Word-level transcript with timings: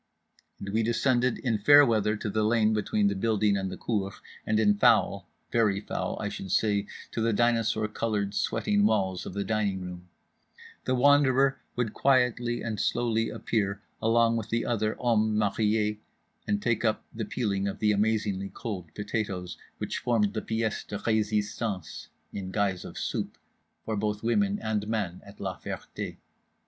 _"and 0.65 0.73
we 0.73 0.81
descended, 0.81 1.37
in 1.37 1.59
fair 1.59 1.85
weather, 1.85 2.15
to 2.15 2.27
the 2.27 2.41
lane 2.41 2.73
between 2.73 3.07
the 3.07 3.13
building 3.13 3.55
and 3.55 3.71
the 3.71 3.77
cour, 3.77 4.11
and 4.47 4.59
in 4.59 4.73
foul 4.73 5.27
(very 5.51 5.79
foul 5.79 6.17
I 6.19 6.27
should 6.27 6.51
say) 6.51 6.87
the 7.13 7.31
dynosaur 7.31 7.87
coloured 7.87 8.33
sweating 8.33 8.83
walls 8.87 9.27
of 9.27 9.35
the 9.35 9.43
dining 9.43 9.81
room—The 9.81 10.95
Wanderer 10.95 11.59
would 11.75 11.93
quietly 11.93 12.63
and 12.63 12.79
slowly 12.79 13.29
appear, 13.29 13.79
along 14.01 14.37
with 14.37 14.49
the 14.49 14.65
other 14.65 14.95
hommes 14.95 15.37
mariés, 15.37 15.99
and 16.47 16.63
take 16.63 16.83
up 16.83 17.05
the 17.13 17.23
peeling 17.23 17.67
of 17.67 17.77
the 17.77 17.91
amazingly 17.91 18.49
cold 18.49 18.91
potatoes 18.95 19.55
which 19.77 19.99
formed 19.99 20.33
the 20.33 20.41
pièce 20.41 20.83
de 20.87 20.97
résistance 20.97 22.07
(in 22.33 22.49
guise 22.49 22.83
of 22.83 22.97
Soupe) 22.97 23.37
for 23.85 23.95
both 23.95 24.23
women 24.23 24.57
and 24.63 24.87
men 24.87 25.21
at 25.23 25.39
La 25.39 25.59
Ferté. 25.59 26.17